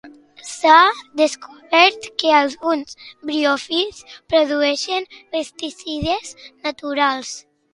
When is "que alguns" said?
2.23-2.97